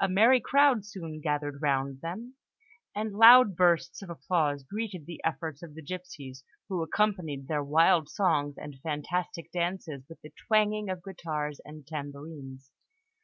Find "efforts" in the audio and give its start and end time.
5.24-5.60